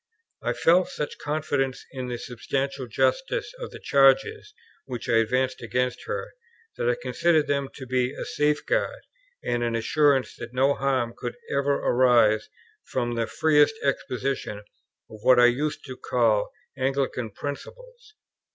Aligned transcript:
I 0.41 0.53
felt 0.53 0.89
such 0.89 1.19
confidence 1.19 1.85
in 1.91 2.07
the 2.07 2.17
substantial 2.17 2.87
justice 2.87 3.53
of 3.59 3.69
the 3.69 3.77
charges 3.77 4.51
which 4.85 5.07
I 5.07 5.17
advanced 5.17 5.61
against 5.61 6.05
her, 6.05 6.31
that 6.75 6.89
I 6.89 6.95
considered 6.95 7.45
them 7.45 7.69
to 7.75 7.85
be 7.85 8.11
a 8.15 8.25
safeguard 8.25 9.01
and 9.43 9.61
an 9.61 9.75
assurance 9.75 10.35
that 10.37 10.55
no 10.55 10.73
harm 10.73 11.13
could 11.15 11.35
ever 11.51 11.75
arise 11.75 12.49
from 12.83 13.13
the 13.13 13.27
freest 13.27 13.75
exposition 13.83 14.57
of 15.07 15.19
what 15.21 15.39
I 15.39 15.45
used 15.45 15.85
to 15.85 15.95
call 15.95 16.51
Anglican 16.75 17.29
principles. 17.29 18.15